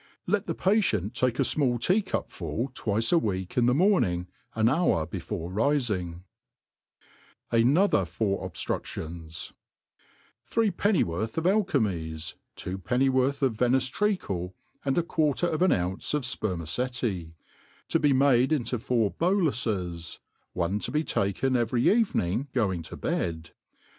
[0.25, 4.25] Let the patient take a fmall tea cup full twice a week in the morning,
[4.55, 6.23] an hour before fifing,
[7.53, 9.51] Jnoiher fir ObftruSious*
[10.47, 15.71] THREE pennyworth of alkermes, two pennyworth of Ve nice treacle, and a quarter of an
[15.71, 17.35] ounce of fpermaceti;
[17.89, 20.17] to be made into four bolufes,
[20.53, 23.51] one to be taken every evening going to bed.